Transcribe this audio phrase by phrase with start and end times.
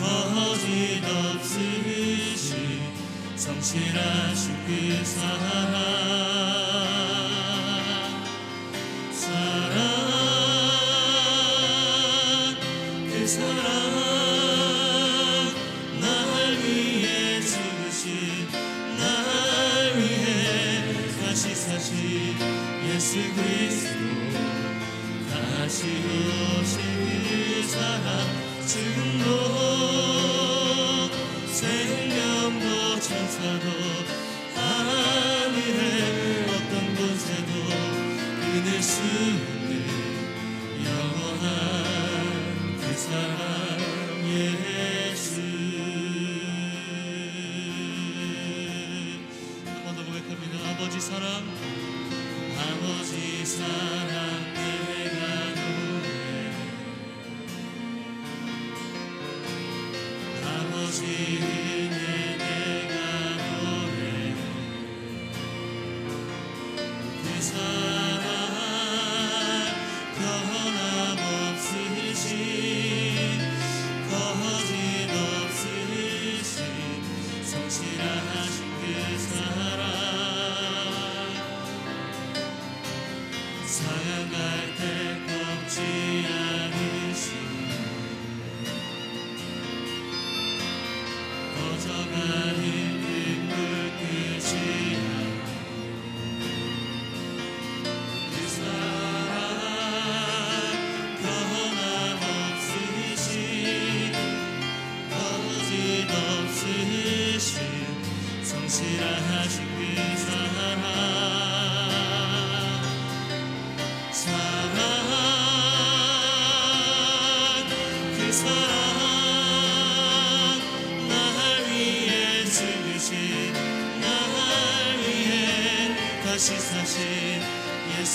[0.00, 2.58] 거짓 없으신
[3.36, 6.09] 성실하신 그 사랑.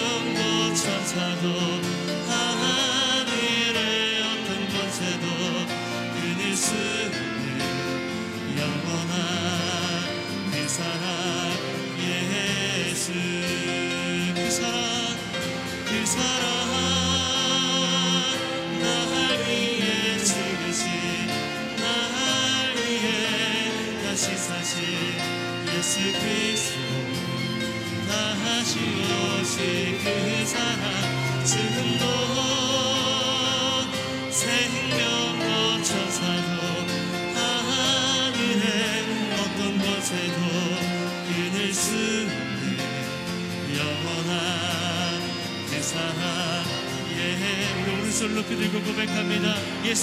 [48.14, 49.98] solo que de gogo venga a medar, y es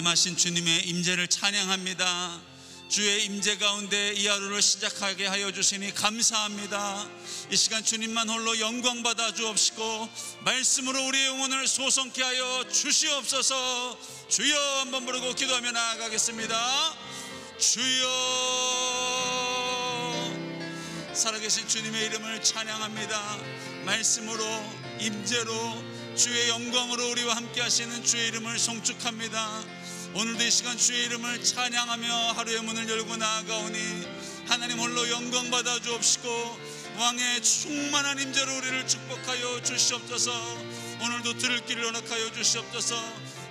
[0.00, 2.40] 임하신 주님의 임재를 찬양합니다.
[2.88, 7.06] 주의 임재 가운데 이 하루를 시작하게 하여 주시니 감사합니다.
[7.50, 10.08] 이 시간 주님만 홀로 영광 받아 주옵시고
[10.40, 13.98] 말씀으로 우리의 영혼을 소성케 하여 주시옵소서.
[14.30, 16.96] 주여 한번 부르고 기도하며 나아가겠습니다.
[17.58, 18.08] 주여
[21.12, 23.38] 살아계신 주님의 이름을 찬양합니다.
[23.84, 24.42] 말씀으로
[24.98, 29.79] 임재로 주의 영광으로 우리와 함께 하시는 주의 이름을 송축합니다.
[30.12, 33.78] 오늘도 이 시간 주의 이름을 찬양하며 하루의 문을 열고 나아가오니
[34.48, 36.58] 하나님 홀로 영광 받아 주옵시고
[36.98, 40.32] 왕의 충만한 임재로 우리를 축복하여 주시옵소서.
[41.02, 42.96] 오늘도 들을 길을 허락하여 주시옵소서.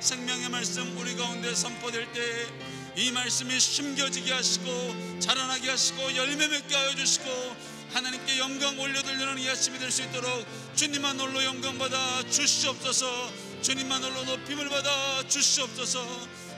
[0.01, 6.93] 생명의 말씀 우리 가운데 선포될 때 이 말씀이 심겨지게 하시고 자라나게 하시고 열매 맺게 하여
[6.95, 7.55] 주시고
[7.93, 10.45] 하나님께 영광 올려드리는 이 아침이 될 수 있도록
[10.75, 13.31] 주님만 홀로 영광 받아 주시옵소서.
[13.61, 15.99] 주님만 홀로 높임을 받아 주시옵소서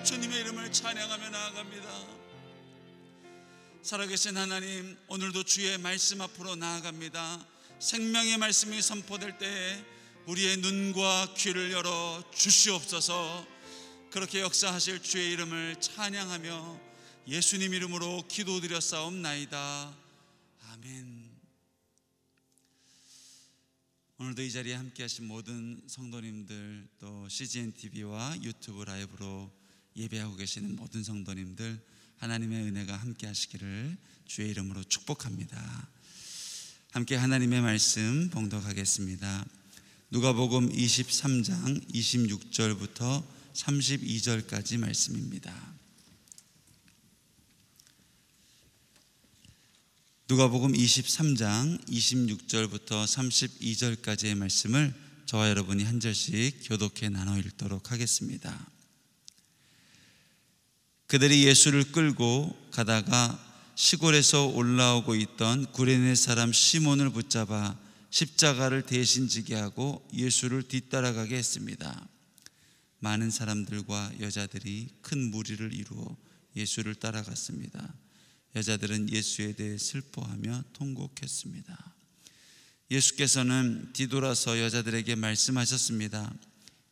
[0.03, 2.07] 주님의 이름을 찬양하며 나아갑니다.
[3.83, 7.45] 살아계신 하나님 오늘도 주의 말씀 앞으로 나아갑니다.
[7.80, 9.86] 생명의 말씀이 선포될 때
[10.25, 13.45] 우리의 눈과 귀를 열어 주시옵소서.
[14.09, 16.81] 그렇게 역사하실 주의 이름을 찬양하며
[17.27, 19.95] 예수님 이름으로 기도드렸사옵나이다.
[20.71, 21.31] 아멘.
[24.18, 29.61] 오늘도 이 자리에 함께 하신 모든 성도님들 또 CGN TV와 유튜브 라이브로
[29.96, 31.80] 예배하고 계시는 모든 성도님들
[32.18, 35.88] 하나님의 은혜가 함께 하시기를 주의 이름으로 축복합니다.
[36.92, 39.46] 함께 하나님의 말씀 봉독하겠습니다.
[40.12, 43.24] 누가복음 23장 26절부터
[43.54, 45.74] 32절까지 말씀입니다.
[50.28, 54.94] 누가복음 23장 26절부터 32절까지의 말씀을
[55.26, 58.68] 저와 여러분이 한 절씩 교독해 나눠 읽도록 하겠습니다.
[61.12, 63.38] 그들이 예수를 끌고 가다가
[63.75, 67.78] 시골에서 올라오고 있던 구레네 사람 시몬을 붙잡아
[68.10, 72.08] 십자가를 대신 지게 하고 예수를 뒤따라가게 했습니다.
[73.00, 76.16] 많은 사람들과 여자들이 큰 무리를 이루어
[76.56, 77.94] 예수를 따라갔습니다.
[78.56, 81.94] 여자들은 예수에 대해 슬퍼하며 통곡했습니다.
[82.90, 86.34] 예수께서는 뒤돌아서 여자들에게 말씀하셨습니다.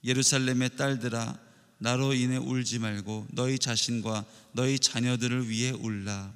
[0.04, 1.49] 예루살렘의 딸들아,
[1.80, 6.34] 나로 인해 울지 말고 너희 자신과 너희 자녀들을 위해 울라.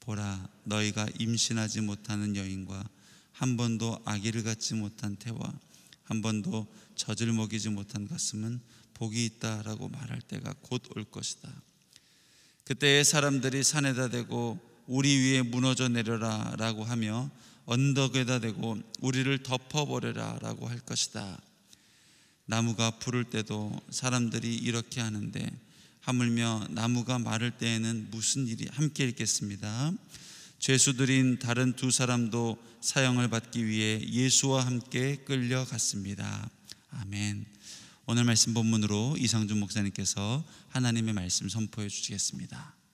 [0.00, 2.88] 보라, 너희가 임신하지 못하는 여인과
[3.32, 5.52] 한 번도 아기를 갖지 못한 태와
[6.04, 8.60] 한 번도 젖을 먹이지 못한 가슴은
[8.94, 11.50] 복이 있다라고 말할 때가 곧 올 것이다.
[12.64, 17.30] 그때의 사람들이 산에다 대고 우리 위에 무너져 내려라라고 하며
[17.66, 21.40] 언덕에다 대고 우리를 덮어버려라라고 할 것이다.
[22.46, 25.50] 나무가 부를 때도 사람들이 이렇게 하는데
[26.00, 29.92] 하물며 나무가 마를 때에는 무슨 일이 함께 있겠습니다.
[30.60, 36.48] 죄수들인 다른 두 사람도 사형을 받기 위해 예수와 함께 끌려갔습니다.
[36.90, 37.44] 아멘.
[38.06, 42.85] 오늘 말씀 본문으로 이상준 목사님께서 하나님의 말씀 선포해 주시겠습니다.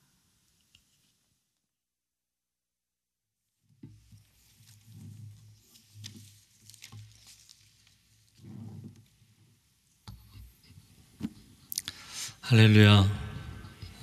[12.43, 13.07] 할렐루야.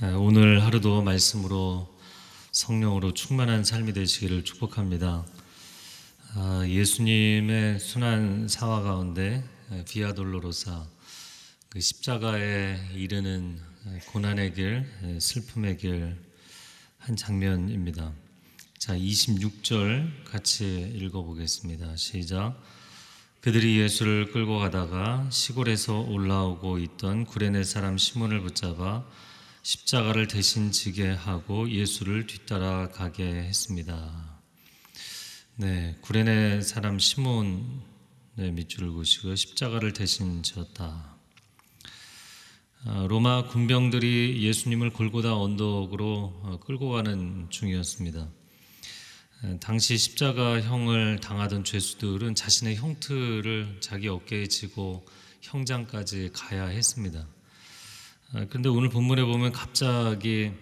[0.00, 1.88] 네, 오늘 하루도 말씀으로
[2.52, 5.26] 성령으로 충만한 삶이 되시기를 축복합니다.
[6.34, 9.44] 아, 예수님의 순한 사화 가운데
[9.86, 10.86] 비아 돌로로사
[11.68, 13.60] 그 십자가에 이르는
[14.06, 14.86] 고난의 길,
[15.20, 16.30] 슬픔의 길
[17.00, 18.12] 한 장면입니다.
[18.78, 21.96] 자, 26절 같이 읽어보겠습니다.
[21.96, 22.62] 시작.
[23.40, 29.02] 그들이 예수를 끌고 가다가 시골에서 올라오고 있던 구레네 사람 시몬을 붙잡아
[29.62, 34.40] 십자가를 대신 지게 하고 예수를 뒤따라 가게 했습니다.
[35.56, 37.80] 네, 구레네 사람 시몬
[38.34, 41.16] 네, 밑줄을 그시고 십자가를 대신 지었다.
[42.84, 48.39] 아, 로마 군병들이 예수님을 골고다 언덕으로 어, 끌고 가는 중이었습니다.
[49.60, 55.06] 당시 십자가형을 당하던 죄수들은 자신의 형틀을 자기 어깨에 지고
[55.40, 57.26] 형장까지 가야 했습니다.
[58.32, 60.52] 아, 그런데 오늘 본문에 보면 갑자기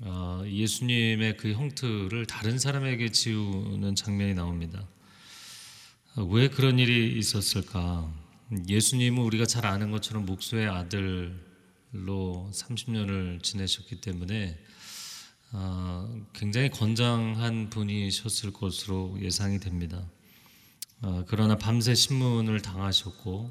[0.00, 4.88] 어, 예수님의 그 형틀을 다른 사람에게 지우는 장면이 나옵니다.
[6.16, 8.12] 아, 왜 그런 일이 있었을까?
[8.68, 11.48] 예수님은 우리가 잘 아는 것처럼 목수의 아들
[11.92, 14.58] 로 30년을 지내셨기 때문에
[15.52, 20.06] 어, 굉장히 건장한 분이셨을 것으로 예상이 됩니다.
[21.00, 23.50] 어, 그러나 밤새 신문을 당하셨고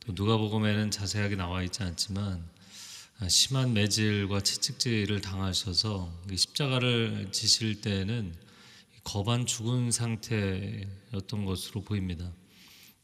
[0.00, 2.44] 또 누가복음에는 자세하게 나와 있지 않지만
[3.28, 8.34] 심한 매질과 채찍질을 당하셔서 십자가를 지실 때는
[9.04, 12.30] 거반 죽은 상태였던 것으로 보입니다.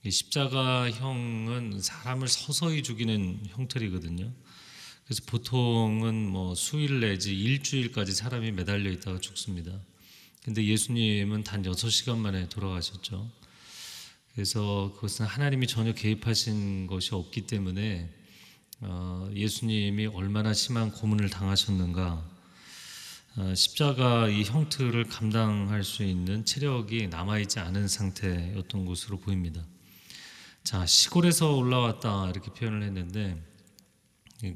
[0.09, 4.33] 십자가형은 사람을 서서히 죽이는 형틀이거든요.
[5.05, 9.73] 그래서 보통은 뭐 수일 내지 일주일까지 사람이 매달려 있다가 죽습니다.
[10.45, 13.31] 근데 예수님은 단 6시간 만에 돌아가셨죠.
[14.35, 18.11] 그래서 그것은 하나님이 전혀 개입하신 것이 없기 때문에
[18.81, 22.29] 어, 예수님이 얼마나 심한 고문을 당하셨는가
[23.37, 29.65] 어, 십자가 이 형틀을 감당할 수 있는 체력이 남아있지 않은 상태였던 것으로 보입니다.
[30.65, 33.41] 자, 시골에서 올라왔다 이렇게 표현을 했는데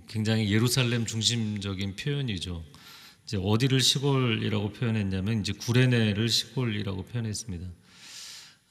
[0.08, 2.64] 굉장히 예루살렘 중심적인 표현이죠.
[3.24, 7.68] 이제 어디를 시골이라고 표현했냐면 이제 구레네를 시골이라고 표현했습니다.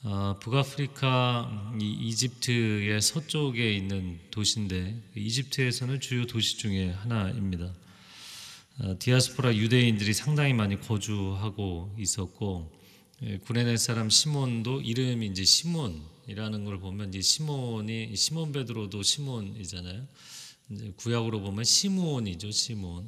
[0.04, 7.74] 어, 북아프리카 이, 집트의 서쪽에 있는 도시인데 이집트에서는 주요 도시 중에 하나입니다.
[8.80, 12.72] 어, 디아스포라 유대인들이 상당히 많이 거주하고 있었고
[13.24, 20.06] 예, 구레네 사람 시몬도 이름이 이제 시몬이라는 걸 보면 이제 시몬이 시몬 베드로도 시몬이잖아요.
[20.72, 23.08] 이제 구약으로 보면 시므온이죠, 시몬.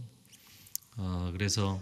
[0.98, 1.82] 어, 그래서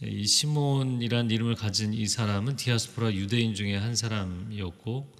[0.00, 5.12] 이 시몬이란 이름을 가진 이 사람은 디아스포라 유대인 중에 한 사람이었고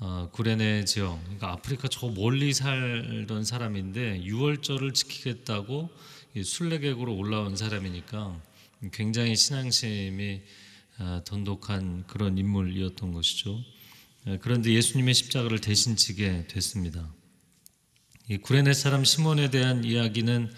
[0.00, 5.90] 어, 구레네 지역, 그러니까 아프리카 저 멀리 살던 사람인데 유월절을 지키겠다고
[6.42, 8.40] 순례객으로 올라온 사람이니까
[8.92, 10.42] 굉장히 신앙심이
[10.98, 13.60] 어, 돈독한 그런 인물이었던 것이죠.
[14.26, 17.08] 어, 그런데 예수님의 십자가를 대신 지게 됐습니다.
[18.30, 20.52] 이 구레네 사람 시몬에 대한 이야기는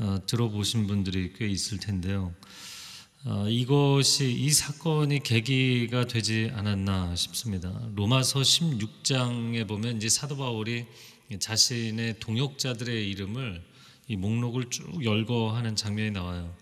[0.00, 2.34] 어, 들어보신 분들이 꽤 있을 텐데요.
[3.24, 7.88] 어, 이것이 이 사건이 계기가 되지 않았나 싶습니다.
[7.94, 10.86] 로마서 16장에 보면 이제 사도 바울이
[11.38, 13.62] 자신의 동역자들의 이름을
[14.08, 16.52] 이 목록을 쭉 열거하는 장면이 나와요.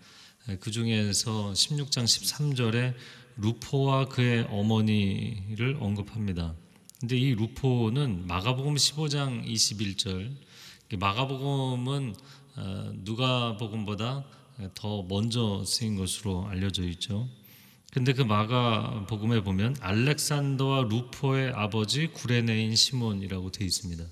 [0.61, 2.95] 그 중에서 16장 13절에
[3.37, 6.55] 루포와 그의 어머니를 언급합니다.
[7.05, 10.35] 근데 이 루포는 마가복음 15장 21절
[10.99, 12.15] 마가복음은
[12.57, 14.25] 어, 누가복음보다
[14.75, 17.29] 더 먼저 쓰인 것으로 알려져 있죠.
[17.93, 24.03] 근데 그 마가 복음에 보면 알렉산더와 루포의 아버지 구레네인 시몬이라고 되어 있습니다.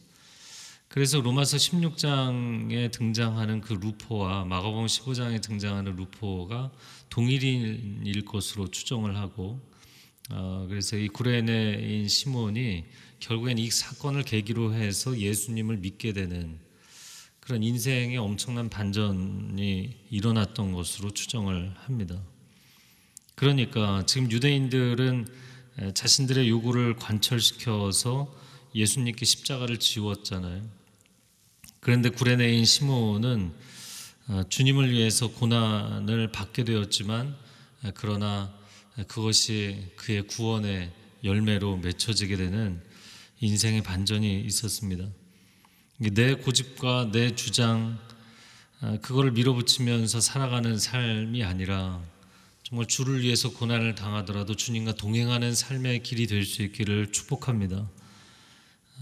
[0.88, 6.70] 그래서 로마서 16장에 등장하는 그 루포와 마가복음 15장에 등장하는 루포가
[7.08, 9.71] 동일인일 것으로 추정을 하고
[10.30, 12.84] 어, 그래서 이 구레네인 시몬이
[13.20, 16.58] 결국엔 이 사건을 계기로 해서 예수님을 믿게 되는
[17.40, 22.22] 그런 인생의 엄청난 반전이 일어났던 것으로 추정을 합니다.
[23.34, 25.26] 그러니까 지금 유대인들은
[25.94, 28.32] 자신들의 요구를 관철시켜서
[28.74, 30.62] 예수님께 십자가를 지웠잖아요.
[31.80, 33.52] 그런데 구레네인 시몬은
[34.28, 37.36] 어, 주님을 위해서 고난을 받게 되었지만
[37.94, 38.54] 그러나
[39.08, 40.92] 그것이 그의 구원의
[41.24, 42.82] 열매로 맺혀지게 되는
[43.40, 45.08] 인생의 반전이 있었습니다.
[45.98, 47.98] 내 고집과 내 주장
[48.80, 52.02] 아, 그거를 밀어붙이면서 살아가는 삶이 아니라
[52.64, 57.88] 정말 주를 위해서 고난을 당하더라도 주님과 동행하는 삶의 길이 될 수 있기를 축복합니다.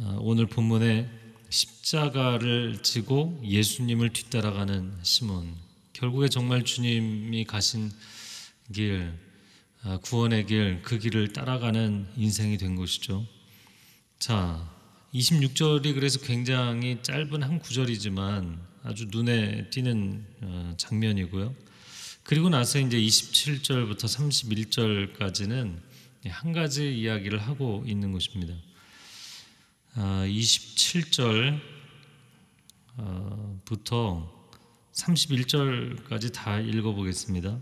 [0.03, 1.09] 아, 오늘 본문에
[1.49, 5.55] 십자가를 지고 예수님을 뒤따라가는 시몬
[5.95, 7.91] 결국에 정말 주님이 가신
[8.73, 9.30] 길 아,
[10.03, 13.27] 구원의 길 그 길을 따라가는 인생이 된 것이죠.
[14.19, 14.71] 자,
[15.15, 21.55] 26절이 그래서 굉장히 짧은 한 구절이지만 아주 눈에 띄는 어, 장면이고요.
[22.23, 24.05] 그리고 나서 이제 27절부터
[25.17, 25.81] 31절까지는
[26.27, 28.55] 한 가지 이야기를 하고 있는 것입니다.
[29.97, 31.61] 27절부터
[32.99, 34.29] 아,
[34.93, 37.59] 31절까지 어, 다 읽어보겠습니다.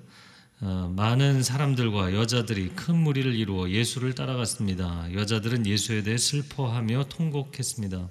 [0.61, 5.13] 어, 많은 사람들과 여자들이 큰 무리를 이루어 예수를 따라갔습니다.
[5.15, 8.09] 여자들은 예수에 대해 슬퍼하며 통곡했습니다.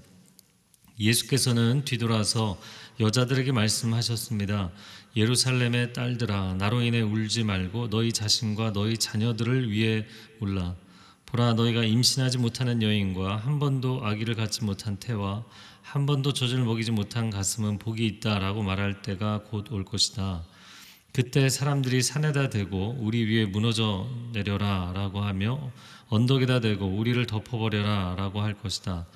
[1.00, 2.58] 예수께서는 뒤돌아서
[3.02, 4.72] 여자들에게 말씀하셨습니다.
[5.18, 10.06] 예루살렘의 딸들아, 나로 인해 울지 말고 너희 자신과 너희 자녀들을 위해
[10.40, 10.76] 울라.
[11.26, 15.44] 보라, 너희가 임신하지 못하는 여인과 한 번도 아기를 갖지 못한 태와
[15.82, 20.46] 한 번도 젖을 먹이지 못한 가슴은 복이 있다 라고 말할 때가 곧 올 것이다.
[21.18, 25.72] 그때 사람들이 산에다 대고 우리 위에 무너져 내려라라고 하며
[26.10, 29.08] 언덕에다 대고 우리를 덮어버려라라고 할 것이다.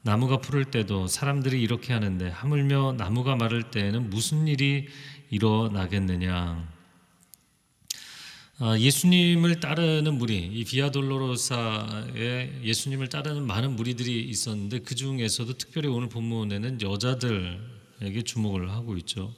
[0.00, 4.88] 나무가 푸를 때도 사람들이 이렇게 하는데 하물며 나무가 마를 때에는 무슨 일이
[5.28, 6.66] 일어나겠느냐?
[8.60, 16.08] 아, 예수님을 따르는 무리, 이 비아돌로로사에 예수님을 따르는 많은 무리들이 있었는데 그 중에서도 특별히 오늘
[16.08, 19.34] 본문에는 여자들을 사람들에게 주목을 하고 있죠.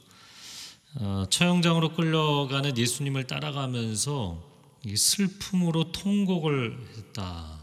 [0.94, 4.42] 어, 처형장으로 끌려가는 예수님을 따라가면서
[4.94, 7.60] 슬픔으로 통곡을 했다.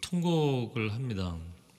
[0.00, 1.36] 통곡을 합니다.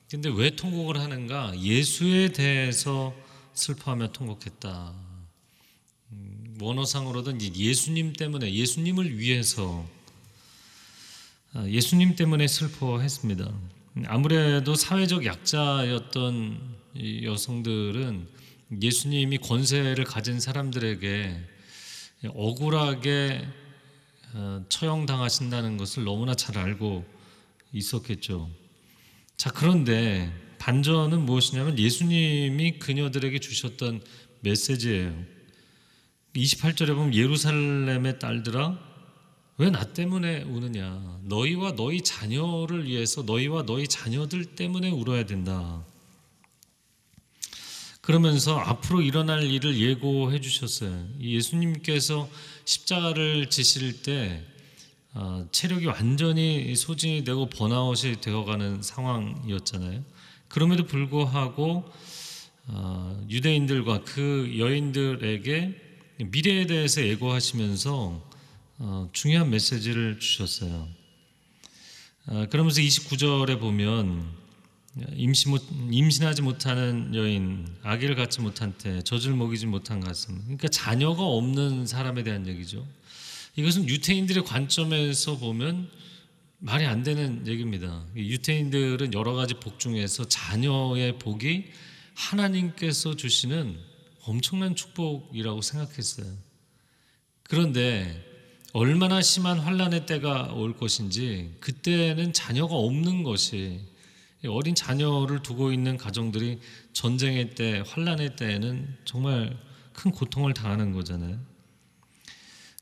[0.10, 1.58] 근데 왜 통곡을 하는가?
[1.58, 3.14] 예수에 대해서
[3.54, 4.94] 슬퍼하며 통곡했다.
[6.12, 9.86] 음, 원어상으로는 예수님 때문에 예수님을 위해서
[11.54, 13.54] 아, 예수님 때문에 슬퍼했습니다.
[14.08, 16.76] 아무래도 사회적 약자였던
[17.24, 18.28] 여성들은
[18.82, 21.36] 예수님이 권세를 가진 사람들에게
[22.30, 23.48] 억울하게
[24.34, 27.06] 어, 처형당하신다는 것을 너무나 잘 알고
[27.72, 28.50] 있었겠죠.
[29.38, 34.02] 자, 그런데 반전은 무엇이냐면 예수님이 그녀들에게 주셨던
[34.42, 35.16] 메시지예요.
[36.36, 38.88] 28절에 보면 예루살렘의 딸들아
[39.60, 45.84] 왜 나 때문에 우느냐 너희와 너희 자녀를 위해서 너희와 너희 자녀들 때문에 울어야 된다.
[48.08, 51.10] 그러면서 앞으로 일어날 일을 예고해 주셨어요.
[51.20, 52.30] 예수님께서
[52.64, 54.46] 십자가를 지실 때
[55.14, 60.06] 어, 체력이 완전히 소진이 되고 번아웃이 되어가는 상황이었잖아요.
[60.48, 61.84] 그럼에도 불구하고
[62.68, 65.76] 어, 유대인들과 그 여인들에게
[66.28, 68.30] 미래에 대해서 예고하시면서
[68.78, 70.88] 어, 중요한 메시지를 주셨어요.
[72.50, 74.47] 그러면서 29절에 보면
[75.16, 80.40] 임신 못, 임신하지 못하는 여인, 아기를 갖지 못한 때, 젖을 먹이지 못한 가슴.
[80.42, 82.86] 그러니까 자녀가 없는 사람에 대한 얘기죠.
[83.56, 85.90] 이것은 유태인들의 관점에서 보면
[86.60, 88.06] 말이 안 되는 얘기입니다.
[88.16, 91.66] 유태인들은 여러 가지 복 중에서 자녀의 복이
[92.14, 93.78] 하나님께서 주시는
[94.24, 96.28] 엄청난 축복이라고 생각했어요.
[97.44, 98.24] 그런데
[98.74, 103.80] 얼마나 심한 환란의 때가 올 것인지 그때는 자녀가 없는 것이
[104.46, 106.60] 어린 자녀를 두고 있는 가정들이
[106.94, 109.58] 전쟁의 때, 환란의 때에는 정말
[109.94, 111.40] 큰 고통을 당하는 거잖아요.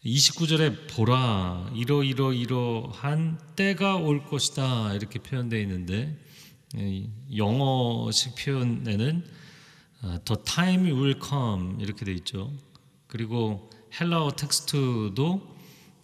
[0.05, 6.15] 29절에 보라 이러이러 이러한 때가 올 것이다 이렇게 표현되어 있는데
[7.35, 9.25] 영어식 표현에는
[10.01, 12.53] 아, The time will come 이렇게 돼 있죠.
[13.07, 15.55] 그리고 헬라어 텍스트도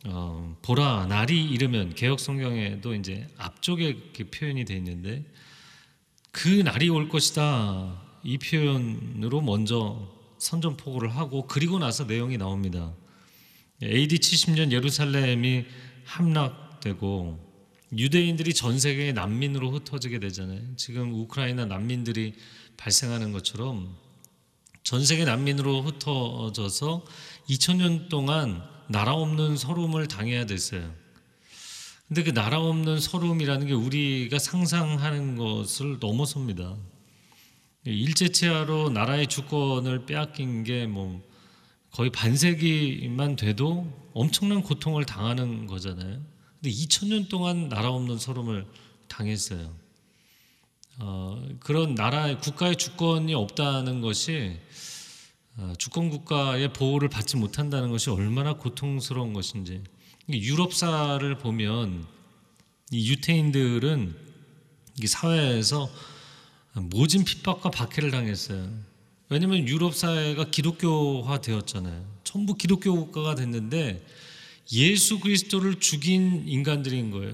[0.05, 5.23] 어, 보라 날이 이르면 개혁 성경에도 이제 앞쪽에 이렇게 표현이 돼 있는데
[6.31, 8.01] 그 날이 올 것이다.
[8.23, 12.93] 이 표현으로 먼저 선전포고를 하고 그리고 나서 내용이 나옵니다.
[13.83, 15.65] AD 70년 예루살렘이
[16.05, 17.51] 함락되고
[17.97, 20.61] 유대인들이 전 세계의 난민으로 흩어지게 되잖아요.
[20.77, 22.33] 지금 우크라이나 난민들이
[22.77, 23.95] 발생하는 것처럼
[24.83, 27.05] 전 세계 난민으로 흩어져서
[27.49, 31.00] 2000년 동안 나라 없는 서름을 당해야 됐어요.
[32.11, 36.75] 근데 그 나라 없는 서름이라는 게 우리가 상상하는 것을 넘어섭니다.
[37.85, 41.21] 일제치하로 나라의 주권을 빼앗긴 게 뭐
[41.89, 46.21] 거의 반세기만 돼도 엄청난 고통을 당하는 거잖아요.
[46.59, 48.67] 근데 2000년 동안 나라 없는 서름을
[49.07, 49.73] 당했어요.
[50.99, 54.59] 어, 그런 나라의 국가의 주권이 없다는 것이
[55.55, 59.81] 어, 주권 국가의 보호를 받지 못한다는 것이 얼마나 고통스러운 것인지
[60.33, 62.05] 유럽사를 보면
[62.91, 64.15] 이 유태인들은
[65.01, 65.89] 이 사회에서
[66.73, 68.69] 모진 핍박과 박해를 당했어요.
[69.29, 72.05] 왜냐하면 유럽 사회가 기독교화 되었잖아요.
[72.23, 74.05] 전부 기독교 국가가 됐는데
[74.73, 77.33] 예수 그리스도를 죽인 인간들인 거예요.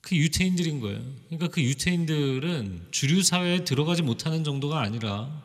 [0.00, 1.00] 그 유태인들인 거예요.
[1.26, 5.42] 그러니까 그 유태인들은 주류 사회에 들어가지 못하는 정도가 아니라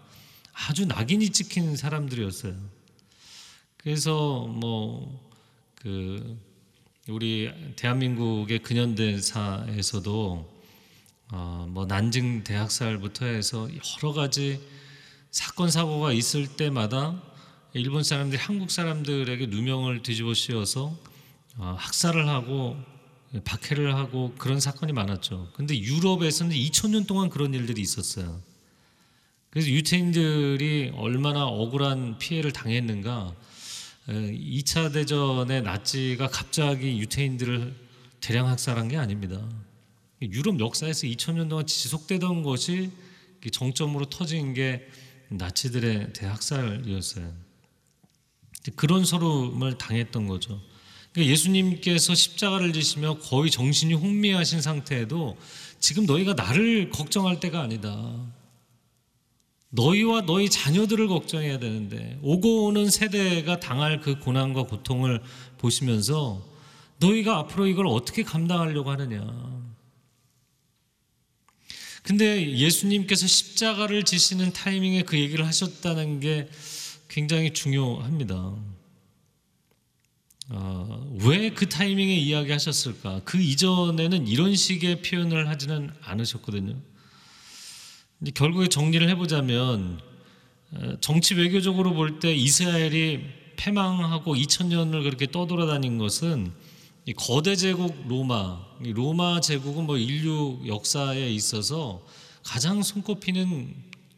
[0.53, 2.55] 아주 낙인이 찍힌 사람들이었어요.
[3.77, 5.28] 그래서 뭐
[5.79, 6.37] 그
[7.07, 10.59] 우리 대한민국의 근현대사에서도
[11.31, 13.69] 어, 뭐 난징 대학살부터 해서
[14.03, 14.59] 여러 가지
[15.31, 17.21] 사건 사고가 있을 때마다
[17.73, 20.97] 일본 사람들이 한국 사람들에게 누명을 뒤집어 씌워서
[21.57, 22.75] 어, 학살을 하고
[23.45, 25.51] 박해를 하고 그런 사건이 많았죠.
[25.53, 28.41] 근데 유럽에서는 2000년 동안 그런 일들이 있었어요.
[29.49, 33.33] 그래서 유태인들이 얼마나 억울한 피해를 당했는가
[34.09, 37.75] 2차 대전에 나치가 갑자기 유태인들을
[38.21, 39.47] 대량 학살한 게 아닙니다.
[40.21, 42.91] 유럽 역사에서 2000년 동안 지속되던 것이
[43.51, 44.87] 정점으로 터진 게
[45.29, 47.31] 나치들의 대학살이었어요.
[48.75, 50.59] 그런 서름을 당했던 거죠.
[51.11, 55.37] 그러니까 예수님께서 십자가를 지시며 거의 정신이 혼미하신 상태에도
[55.79, 58.25] 지금 너희가 나를 걱정할 때가 아니다.
[59.69, 65.21] 너희와 너희 자녀들을 걱정해야 되는데 오고 오는 세대가 당할 그 고난과 고통을
[65.57, 66.43] 보시면서
[66.99, 69.59] 너희가 앞으로 이걸 어떻게 감당하려고 하느냐.
[72.01, 76.49] 근데 예수님께서 십자가를 지시는 타이밍에 그 얘기를 하셨다는 게
[77.07, 78.55] 굉장히 중요합니다.
[80.51, 83.21] 아, 왜그 타이밍에 이야기하셨을까?
[83.23, 86.75] 그 이전에는 이런 식의 표현을 하지는 않으셨거든요.
[88.21, 89.99] 이제 결국에 정리를 해보자면
[90.71, 93.21] 어, 정치 외교적으로 볼 때 이스라엘이
[93.55, 96.51] 패망하고 2000년을 그렇게 떠돌아다닌 것은
[97.05, 102.05] 이 거대 제국 로마, 이 로마 제국은 뭐 인류 역사에 있어서
[102.43, 103.73] 가장 손꼽히는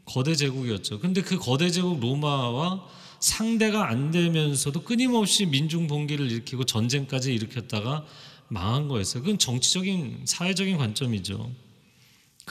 [0.05, 0.99] 거대 제국이었죠.
[0.99, 2.85] 근데 그 거대 제국 로마와
[3.19, 8.05] 상대가 안 되면서도 끊임없이 민중 봉기를 일으키고 전쟁까지 일으켰다가
[8.47, 9.23] 망한 거였어요.
[9.23, 11.51] 그건 정치적인 사회적인 관점이죠.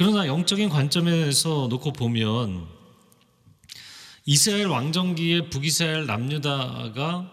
[0.00, 2.66] 그러나 영적인 관점에서 놓고 보면
[4.24, 7.30] 이스라엘 왕정기에 북이스라엘 남유다가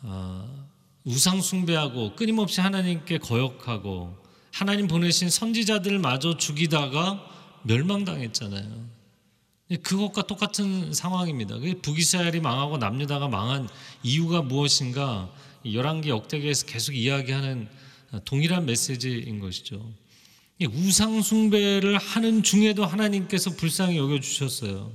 [0.00, 0.66] 어,
[1.04, 4.16] 우상 숭배하고 끊임없이 하나님께 거역하고
[4.52, 7.24] 하나님 보내신 선지자들마저 죽이다가
[7.62, 8.84] 멸망당했잖아요.
[9.84, 11.54] 그것과 똑같은 상황입니다.
[11.82, 13.68] 북이스라엘이 망하고 남유다가 망한
[14.02, 15.30] 이유가 무엇인가
[15.64, 17.68] 열왕기 역대기에서 계속 이야기하는
[18.24, 20.01] 동일한 메시지인 것이죠.
[20.66, 24.92] 우상 숭배를 하는 중에도 하나님께서 불쌍히 여겨 주셨어요.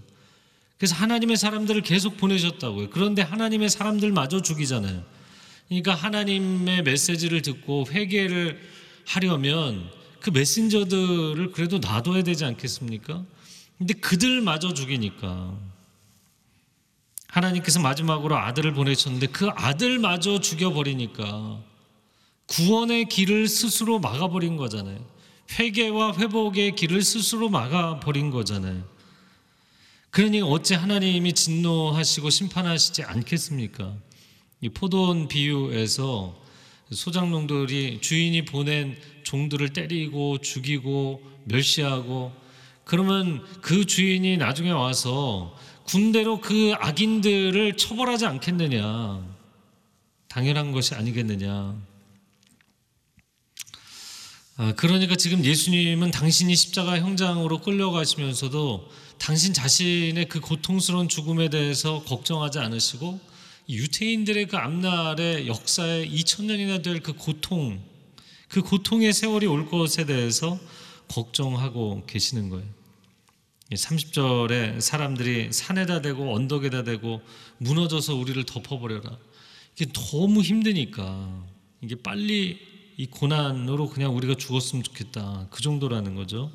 [0.77, 2.89] 그래서 하나님의 사람들을 계속 보내셨다고요.
[2.91, 5.03] 그런데 하나님의 사람들마저 죽이잖아요.
[5.67, 8.59] 그러니까 하나님의 메시지를 듣고 회개를
[9.05, 13.23] 하려면 그 메신저들을 그래도 놔둬야 되지 않겠습니까?
[13.77, 15.57] 근데 그들마저 죽이니까
[17.27, 21.59] 하나님께서 마지막으로 아들을 보내셨는데 그 아들마저 죽여버리니까
[22.47, 25.16] 구원의 길을 스스로 막아버린 거잖아요.
[25.51, 28.83] 회개와 회복의 길을 스스로 막아버린 거잖아요.
[30.09, 33.95] 그러니 어찌 하나님이 진노하시고 심판하시지 않겠습니까?
[34.61, 36.35] 이 포도원 비유에서
[36.91, 42.33] 소장농들이 주인이 보낸 종들을 때리고 죽이고 멸시하고
[42.85, 49.21] 그러면 그 주인이 나중에 와서 군대로 그 악인들을 처벌하지 않겠느냐.
[50.27, 51.75] 당연한 것이 아니겠느냐.
[54.59, 58.89] 아, 그러니까 지금 예수님은 당신이 십자가 형장으로 끌려가시면서도
[59.19, 63.19] 당신 자신의 그 고통스러운 죽음에 대해서 걱정하지 않으시고
[63.69, 67.79] 유태인들의 그 앞날의 역사에 2000년이나 될 그 고통,
[68.47, 70.59] 그 고통의 세월이 올 것에 대해서
[71.07, 72.65] 걱정하고 계시는 거예요.
[73.71, 77.21] 30절에 사람들이 산에다 대고 언덕에다 대고
[77.59, 79.19] 무너져서 우리를 덮어버려라.
[79.75, 81.45] 이게 너무 힘드니까
[81.83, 85.47] 이게 빨리 이 고난으로 그냥 우리가 죽었으면 좋겠다.
[85.51, 86.51] 그 정도라는 거죠.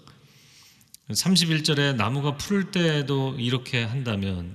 [1.09, 4.53] 31절에 나무가 풀 때도 이렇게 한다면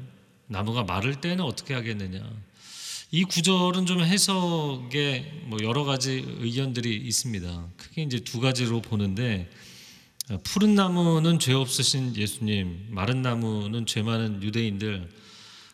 [0.48, 2.22] 나무가 마를 때는 어떻게 하겠느냐.
[3.12, 7.70] 이 구절은 좀 해석에 뭐 여러 가지 의견들이 있습니다.
[7.78, 9.50] 크게 이제 두 가지로 보는데
[10.44, 15.10] 푸른 나무는 죄 없으신 예수님, 마른 나무는 죄 많은 유대인들.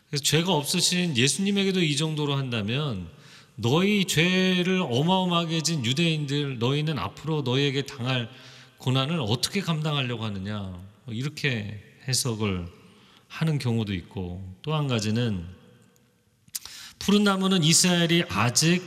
[0.08, 3.08] 그래서 죄가 없으신 예수님에게도 이 정도로 한다면
[3.56, 8.28] 너희 죄를 어마어마하게 진 유대인들 너희는 앞으로 너희에게 당할
[8.78, 10.60] 고난을 어떻게 감당하려고 하느냐
[11.04, 12.66] 뭐 이렇게 해석을
[13.28, 15.46] 하는 경우도 있고 또 한 가지는
[16.98, 18.82] 푸른 나무는 이스라엘이 아직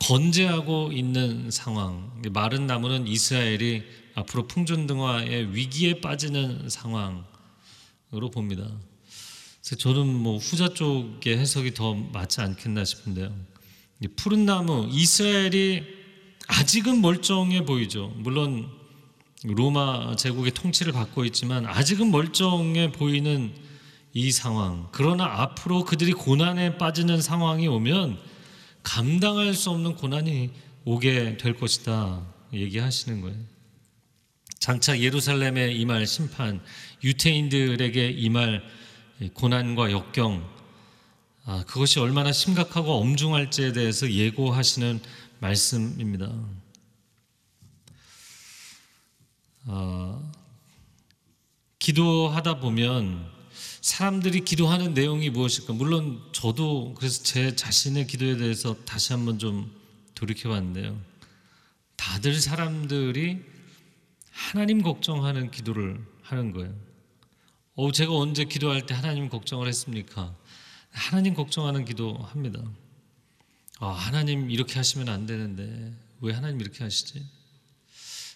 [0.00, 3.82] 건재하고 있는 상황 마른 나무는 이스라엘이
[4.14, 8.68] 앞으로 풍전등화의 위기에 빠지는 상황으로 봅니다.
[9.62, 13.34] 저는 뭐 후자 쪽의 해석이 더 맞지 않겠나 싶은데요.
[14.16, 15.84] 푸른 나무 이스라엘이
[16.48, 18.12] 아직은 멀쩡해 보이죠.
[18.16, 18.68] 물론
[19.42, 23.52] 로마 제국의 통치를 받고 있지만 아직은 멀쩡해 보이는
[24.12, 24.88] 이 상황.
[24.92, 28.18] 그러나 앞으로 그들이 고난에 빠지는 상황이 오면
[28.82, 30.50] 감당할 수 없는 고난이
[30.84, 32.22] 오게 될 것이다.
[32.52, 33.36] 얘기하시는 거예요.
[34.58, 36.60] 장차 예루살렘에 임할 심판,
[37.04, 38.62] 유태인들에게 임할
[39.34, 40.55] 고난과 역경,
[41.48, 45.00] 아, 그것이 얼마나 심각하고 엄중할지에 대해서 예고하시는
[45.38, 46.28] 말씀입니다.
[49.66, 50.32] 아,
[51.78, 53.30] 기도하다 보면
[53.80, 55.72] 사람들이 기도하는 내용이 무엇일까?
[55.74, 59.72] 물론 저도 그래서 제 자신의 기도에 대해서 다시 한번 좀
[60.16, 61.00] 돌이켜 봤는데요.
[61.94, 63.40] 다들 사람들이
[64.32, 66.74] 하나님 걱정하는 기도를 하는 거예요.
[67.76, 70.34] 어, 제가 언제 기도할 때 하나님 걱정을 했습니까?
[70.96, 72.60] 하나님 걱정하는 기도합니다.
[73.80, 77.22] 아, 하나님 이렇게 하시면 안 되는데 왜 하나님 이렇게 하시지?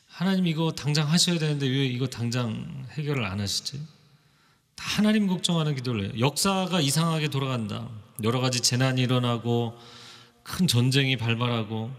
[0.06, 3.80] 하나님 이거 당장 하셔야 되는데 왜 이거 당장 해결을 안 하시지?
[4.76, 6.12] 다 하나님 걱정하는 기도를 해요.
[6.20, 7.88] 역사가 이상하게 돌아간다.
[8.22, 9.78] 여러 가지 재난이 일어나고
[10.42, 11.90] 큰 전쟁이 발발하고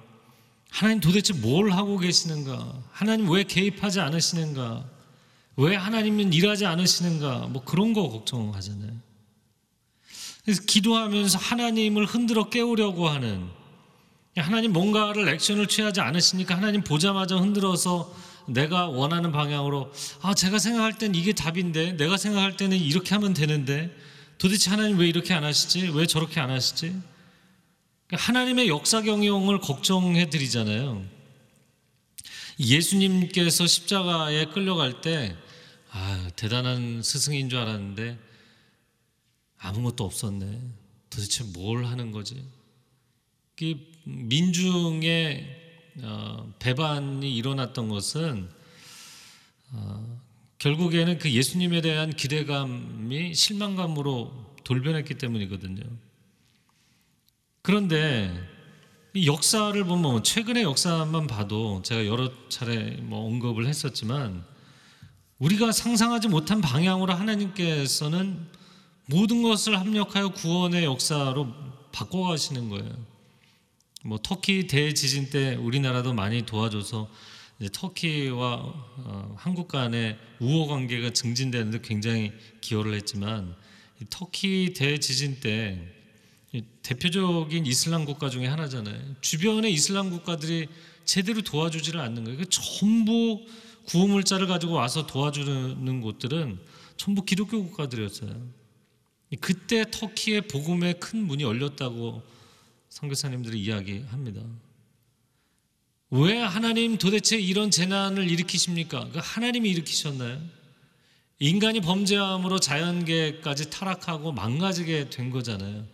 [0.69, 2.83] 하나님 도대체 뭘 하고 계시는가?
[2.91, 4.85] 하나님 왜 개입하지 않으시는가?
[5.57, 7.47] 왜 하나님은 일하지 않으시는가?
[7.47, 9.10] 뭐 그런 거 걱정하잖아요.
[10.43, 13.47] 그래서 기도하면서 하나님을 흔들어 깨우려고 하는
[14.37, 18.13] 하나님 뭔가를 액션을 취하지 않으시니까 하나님 보자마자 흔들어서
[18.47, 23.95] 내가 원하는 방향으로 아 제가 생각할 땐 이게 답인데 내가 생각할 때는 이렇게 하면 되는데
[24.37, 25.91] 도대체 하나님 왜 이렇게 안 하시지?
[25.93, 26.95] 왜 저렇게 안 하시지?
[28.07, 31.03] 그러니까 하나님의 역사 경영을 걱정해 드리잖아요.
[32.59, 35.35] 예수님께서 십자가에 끌려갈 때
[35.91, 38.17] 아, 대단한 스승인 줄 알았는데
[39.61, 40.59] 아무것도 없었네.
[41.09, 42.43] 도대체 뭘 하는 거지?
[44.05, 45.61] 민중의
[46.01, 48.49] 어, 배반이 일어났던 것은
[49.73, 50.21] 어,
[50.57, 55.83] 결국에는 그 예수님에 대한 기대감이 실망감으로 돌변했기 때문이거든요.
[57.61, 58.33] 그런데
[59.13, 64.43] 이 역사를 보면 최근의 역사만 봐도 제가 여러 차례 뭐 언급을 했었지만
[65.37, 68.47] 우리가 상상하지 못한 방향으로 하나님께서는
[69.05, 71.53] 모든 것을 합력하여 구원의 역사로
[71.91, 73.11] 바꿔가시는 거예요.
[74.03, 77.09] 뭐 터키 대지진 때 우리나라도 많이 도와줘서
[77.71, 83.55] 터키와 어, 한국 간의 우호 관계가 증진되는데 굉장히 기여를 했지만
[84.09, 85.79] 터키 대지진 때
[86.81, 89.15] 대표적인 이슬람 국가 중에 하나잖아요.
[89.21, 90.67] 주변의 이슬람 국가들이
[91.05, 92.43] 제대로 도와주지를 않는 거예요.
[92.45, 93.45] 전부
[93.85, 96.59] 구호물자를 가지고 와서 도와주는 곳들은
[96.97, 98.60] 전부 기독교 국가들이었어요.
[99.37, 102.21] 그때 터키의 복음의 큰 문이 열렸다고
[102.89, 104.41] 선교사님들이 이야기합니다.
[106.11, 109.09] 왜 하나님 도대체 이런 재난을 일으키십니까?
[109.11, 110.41] 그 하나님이 일으키셨나요?
[111.39, 115.87] 인간이 범죄함으로 자연계까지 타락하고 망가지게 된 거잖아요.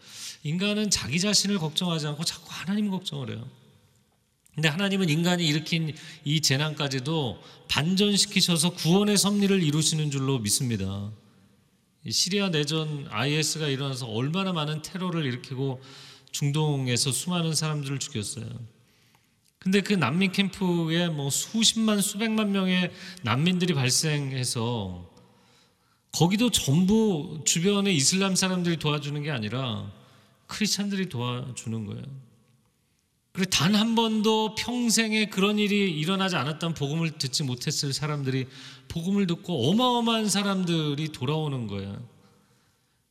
[0.43, 3.47] 인간은 자기 자신을 걱정하지 않고 자꾸 하나님 걱정을 해요.
[4.55, 5.95] 근데 하나님은 인간이 일으킨
[6.25, 11.11] 이 재난까지도 반전시키셔서 구원의 섭리를 이루시는 줄로 믿습니다.
[12.09, 15.81] 시리아 내전 IS가 일어나서 얼마나 많은 테러를 일으키고
[16.31, 18.45] 중동에서 수많은 사람들을 죽였어요.
[19.59, 22.91] 근데 그 난민 캠프에 뭐 수십만 수백만 명의
[23.23, 25.11] 난민들이 발생해서
[26.11, 29.91] 거기도 전부 주변의 이슬람 사람들이 도와주는 게 아니라
[30.47, 32.26] 크리스찬들이 도와주는 거예요.
[33.37, 38.47] 그리고 단 한 번도 평생에 그런 일이 일어나지 않았던 복음을 듣지 못했을 사람들이
[38.87, 42.03] 복음을 듣고 어마어마한 사람들이 돌아오는 거예요.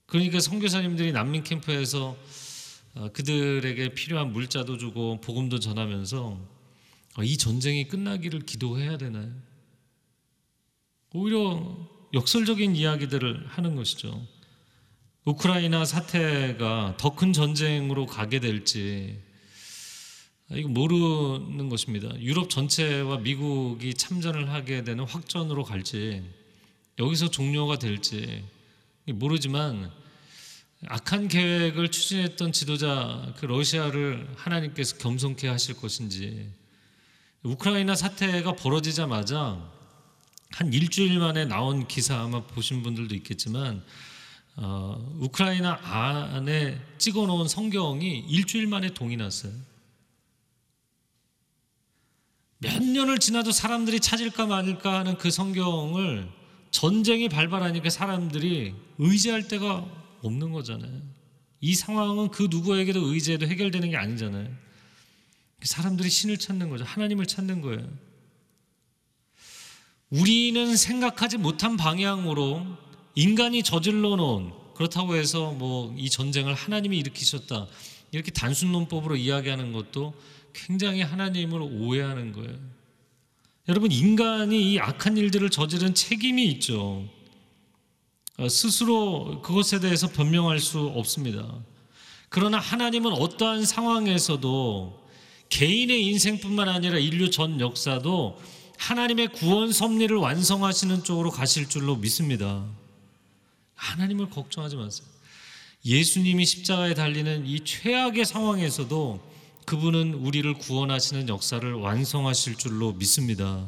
[0.06, 2.16] 그러니까 선교사님들이 난민 캠프에서
[2.94, 6.40] 어, 그들에게 필요한 물자도 주고 복음도 전하면서
[7.18, 9.30] 어, 이 전쟁이 끝나기를 기도해야 되나요?
[11.14, 14.26] 오히려 역설적인 이야기들을 하는 것이죠.
[15.24, 19.24] 우크라이나 사태가 더 큰 전쟁으로 가게 될지
[20.52, 22.08] 이거 모르는 것입니다.
[22.20, 26.22] 유럽 전체와 미국이 참전을 하게 되는 확전으로 갈지
[26.98, 28.44] 여기서 종료가 될지
[29.06, 29.90] 모르지만
[30.86, 36.48] 악한 계획을 추진했던 지도자 그 러시아를 하나님께서 겸손케 하실 것인지
[37.42, 39.60] 우크라이나 사태가 벌어지자마자
[40.50, 43.82] 한 일주일 만에 나온 기사 아마 보신 분들도 있겠지만
[44.56, 49.52] 어, 우크라이나 안에 찍어놓은 성경이 일주일 만에 동이 났어요.
[52.58, 56.28] 몇 년을 지나도 사람들이 찾을까 말까 하는 그 성경을
[56.70, 59.86] 전쟁이 발발하니까 사람들이 의지할 데가
[60.22, 61.02] 없는 거잖아요.
[61.60, 64.48] 이 상황은 그 누구에게도 의지해도 해결되는 게 아니잖아요.
[65.62, 66.84] 사람들이 신을 찾는 거죠.
[66.84, 67.86] 하나님을 찾는 거예요.
[70.10, 72.64] 우리는 생각하지 못한 방향으로
[73.14, 77.66] 인간이 저질러 놓은 그렇다고 해서 뭐 이 전쟁을 하나님이 일으키셨다.
[78.12, 80.14] 이렇게 단순 논법으로 이야기하는 것도
[80.56, 82.56] 굉장히 하나님을 오해하는 거예요.
[83.68, 87.04] 여러분, 인간이 이 악한 일들을 저지른 책임이 있죠.
[88.38, 91.46] 어, 스스로 그것에 대해서 변명할 수 없습니다.
[92.28, 95.06] 그러나 하나님은 어떠한 상황에서도
[95.48, 98.40] 개인의 인생뿐만 아니라 인류 전 역사도
[98.78, 102.64] 하나님의 구원 섭리를 완성하시는 쪽으로 가실 줄로 믿습니다.
[103.74, 105.06] 하나님을 걱정하지 마세요.
[105.84, 109.35] 예수님이 십자가에 달리는 이 최악의 상황에서도
[109.66, 113.66] 그분은 우리를 구원하시는 역사를 완성하실 줄로 믿습니다.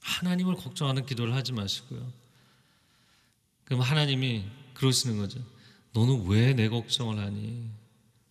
[0.00, 2.00] 하나님을 걱정하는 기도를 하지 마시고요.
[3.64, 4.42] 그럼 하나님이
[4.74, 5.38] 그러시는 거죠.
[5.92, 7.64] 너는 왜 내 걱정을 하니?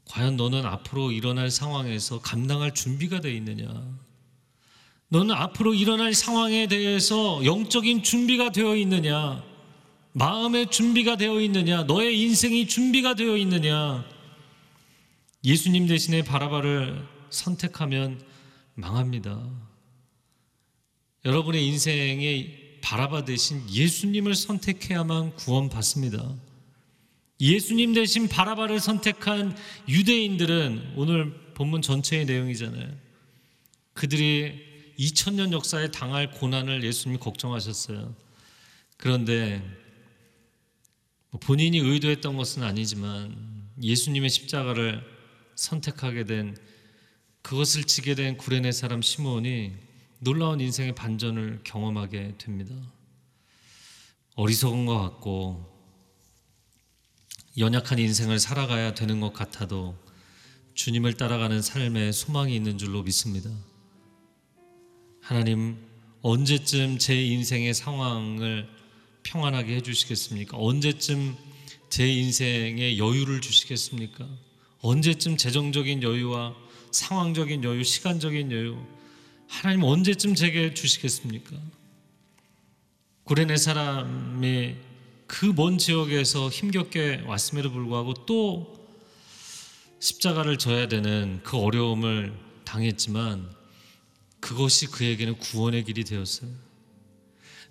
[0.05, 3.71] 과연 너는 앞으로 일어날 상황에서 감당할 준비가 되어 있느냐?
[5.07, 9.41] 너는 앞으로 일어날 상황에 대해서 영적인 준비가 되어 있느냐?
[10.11, 11.83] 마음의 준비가 되어 있느냐?
[11.83, 14.03] 너의 인생이 준비가 되어 있느냐?
[15.45, 18.21] 예수님 대신에 바라바를 선택하면
[18.75, 19.49] 망합니다.
[21.25, 26.35] 여러분의 인생에 바라바 대신 예수님을 선택해야만 구원받습니다.
[27.39, 29.55] 예수님 대신 바라바를 선택한
[29.87, 32.89] 유대인들은 오늘 본문 전체의 내용이잖아요.
[33.93, 34.61] 그들이
[34.97, 38.15] 2000년 역사에 당할 고난을 예수님이 걱정하셨어요.
[38.97, 39.61] 그런데
[41.31, 43.35] 뭐 본인이 의도했던 것은 아니지만
[43.81, 45.12] 예수님의 십자가를
[45.55, 46.57] 선택하게 된
[47.41, 49.73] 그것을 지게 된 구레네 사람 시몬이
[50.19, 52.73] 놀라운 인생의 반전을 경험하게 됩니다.
[54.35, 55.71] 어리석은 것 같고
[57.57, 59.95] 연약한 인생을 살아가야 되는 것 같아도
[60.73, 63.51] 주님을 따라가는 삶에 소망이 있는 줄로 믿습니다.
[65.21, 65.77] 하나님,
[66.21, 68.67] 언제쯤 제 인생의 상황을
[69.23, 70.57] 평안하게 해주시겠습니까?
[70.57, 71.35] 언제쯤
[71.89, 74.27] 제 인생에 여유를 주시겠습니까?
[74.83, 76.53] 언제쯤 재정적인 여유와
[76.91, 78.77] 상황적인 여유, 시간적인 여유,
[79.47, 81.55] 하나님 언제쯤 제게 주시겠습니까?
[83.23, 84.75] 구레네 사람이
[85.25, 88.77] 그 먼 지역에서 힘겹게 왔음에도 불구하고 또
[89.99, 92.33] 십자가를 져야 되는 그 어려움을
[92.65, 93.49] 당했지만
[94.41, 96.49] 그것이 그에게는 구원의 길이 되었어요.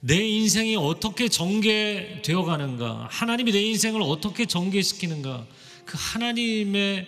[0.01, 5.46] 내 인생이 어떻게 전개되어 가는가, 하나님이 내 인생을 어떻게 전개시키는가,
[5.85, 7.07] 그 하나님의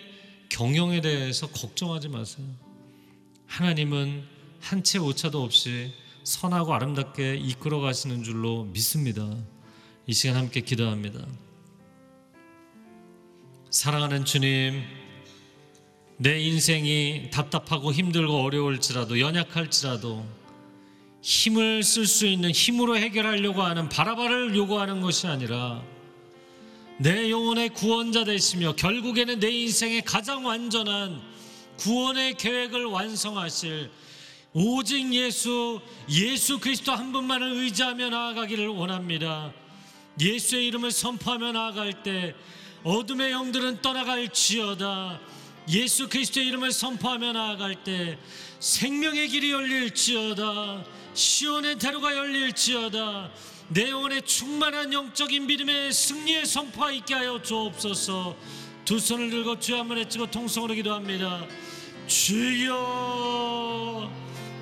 [0.49, 2.45] 경영에 대해서 걱정하지 마세요.
[3.47, 4.23] 하나님은
[4.61, 9.29] 한채 오차도 없이 선하고 아름답게 이끌어 가시는 줄로 믿습니다.
[10.07, 11.25] 이 시간 함께 기도합니다.
[13.69, 14.83] 사랑하는 주님,
[16.17, 20.25] 내 인생이 답답하고 힘들고 어려울지라도 연약할지라도
[21.21, 25.83] 힘을 쓸 수 있는 힘으로 해결하려고 하는 바라바를 요구하는 것이 아니라
[26.97, 31.21] 내 영혼의 구원자 되시며 결국에는 내 인생의 가장 완전한
[31.77, 33.91] 구원의 계획을 완성하실
[34.53, 39.51] 오직 예수, 예수 그리스도 한 분만을 의지하며 나아가기를 원합니다.
[40.21, 42.33] 예수의 이름을 선포하며 나아갈 때
[42.85, 45.19] 어둠의 영들은 떠나갈 지어다.
[45.67, 48.17] 예수 그리스도의 이름을 선포하며 나아갈 때
[48.61, 50.85] 생명의 길이 열릴지어다.
[51.13, 53.31] 시온의 대로가 열릴지어다.
[53.67, 58.35] 내 영혼에 충만한 영적인 믿음의 승리의 선포가 있게 하여 주옵소서.
[58.85, 61.43] 두 손을 들고 주여 한번 외치고 통성으로 기도합니다.
[62.05, 62.71] 주여,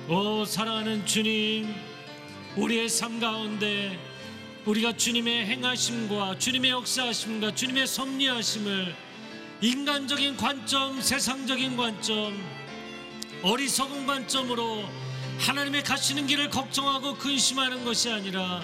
[0.08, 1.74] 오 사랑하는 주님,
[2.56, 3.98] 우리의 삶 가운데
[4.64, 8.96] 우리가 주님의 행하심과 주님의 역사하심과 주님의 섭리하심을
[9.60, 12.42] 인간적인 관점, 세상적인 관점,
[13.42, 14.82] 어리석은 관점으로
[15.40, 18.62] 하나님의 가시는 길을 걱정하고 근심하는 것이 아니라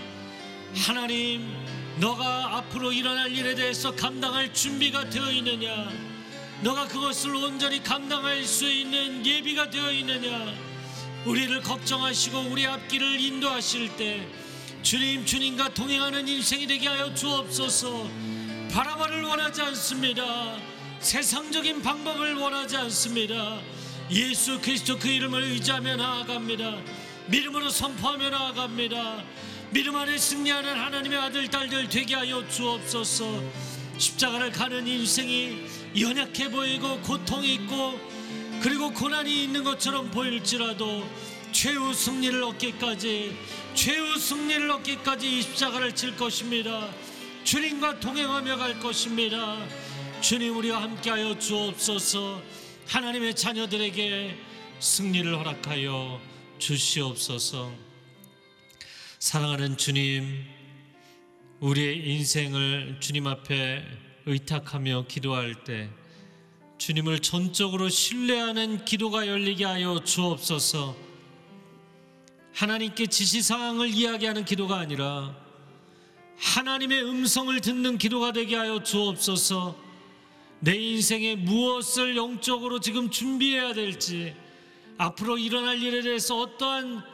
[0.75, 1.53] 하나님,
[1.99, 5.91] 너가 앞으로 일어날 일에 대해서 감당할 준비가 되어 있느냐?
[6.63, 10.53] 너가 그것을 온전히 감당할 수 있는 예비가 되어 있느냐?
[11.27, 14.27] 우리를 걱정하시고 우리 앞길을 인도하실 때
[14.83, 18.09] 주님, 주님과 동행하는 인생이 되게 하여 주옵소서.
[18.73, 20.57] 바라바를 원하지 않습니다.
[21.01, 23.61] 세상적인 방법을 원하지 않습니다.
[24.11, 26.77] 예수 그리스도 그 이름을 의지하며 나아갑니다.
[27.27, 29.25] 믿음으로 선포하며 나아갑니다.
[29.73, 33.41] 믿음 안에 승리하는 하나님의 아들, 딸들 되게 하여 주옵소서.
[33.99, 35.65] 십자가를 가는 인생이
[36.01, 38.01] 연약해 보이고 고통이 있고
[38.63, 41.09] 그리고 고난이 있는 것처럼 보일지라도
[41.53, 43.37] 최후 승리를 얻기까지
[43.75, 46.89] 최후 승리를 얻기까지 이 십자가를 질 것입니다.
[47.45, 49.57] 주님과 동행하며 갈 것입니다.
[50.21, 52.43] 주님 우리와 함께하여 주옵소서.
[52.89, 54.37] 하나님의 자녀들에게
[54.81, 56.21] 승리를 허락하여
[56.59, 57.90] 주시옵소서.
[59.21, 60.47] 사랑하는 주님,
[61.61, 63.85] 우리의 인생을 주님 앞에
[64.25, 65.91] 의탁하며 기도할 때
[66.79, 70.97] 주님을 전적으로 신뢰하는 기도가 열리게 하여 주옵소서.
[72.55, 75.37] 하나님께 지시 사항을 이야기하는 기도가 아니라
[76.39, 79.77] 하나님의 음성을 듣는 기도가 되게 하여 주옵소서.
[80.61, 84.35] 내 인생에 무엇을 영적으로 지금 준비해야 될지
[84.97, 87.10] 앞으로 일어날 일에 대해서 어떠한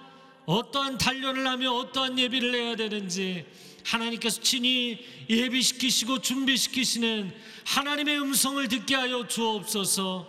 [0.46, 3.44] 어떠한 단련을 하며 어떠한 예비를 해야 되는지
[3.84, 7.32] 하나님께서 친히 예비시키시고 준비시키시는
[7.64, 10.28] 하나님의 음성을 듣게 하여 주옵소서.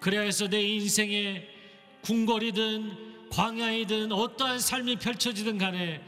[0.00, 1.46] 그래야 해서 내 인생에
[2.02, 6.02] 궁궐이든 광야이든 어떠한 삶이 펼쳐지든 간에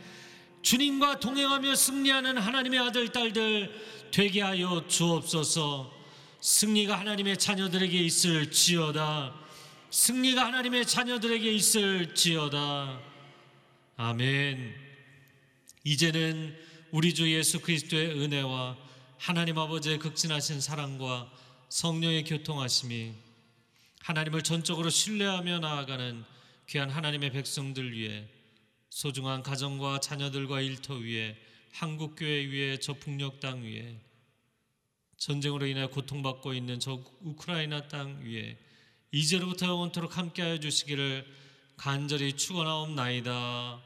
[0.63, 3.73] 주님과 동행하며 승리하는 하나님의 아들 딸들
[4.11, 5.93] 되게 하여 주옵소서.
[6.41, 9.35] 승리가 하나님의 자녀들에게 있을 지어다.
[9.91, 13.01] 승리가 하나님의 자녀들에게 있을 지어다.
[13.99, 14.75] 아멘.
[15.83, 16.55] 이제는
[16.91, 18.77] 우리 주 예수 그리스도의 은혜와
[19.17, 21.33] 하나님 아버지의 극진하신 사랑과
[21.71, 23.15] 성령의 교통하심이
[24.01, 26.25] 하나님을 전적으로 신뢰하며 나아가는
[26.69, 28.29] 귀한 하나님의 백성들 위해
[28.91, 31.35] 소중한 가정과 자녀들과 일터 위에
[31.73, 33.99] 한국 교회 위에 저 북녘 땅 위에
[35.17, 38.59] 전쟁으로 인해 고통받고 있는 저 우크라이나 땅 위에
[39.11, 41.27] 이제로부터 영원토록 함께하여 주시기를
[41.79, 43.86] 간절히 축원하옵나이다.